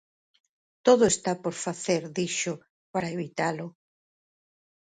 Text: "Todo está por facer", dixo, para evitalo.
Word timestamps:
"Todo 0.85 1.03
está 1.13 1.31
por 1.43 1.55
facer", 1.65 2.01
dixo, 2.17 2.53
para 2.93 3.11
evitalo. 3.15 3.67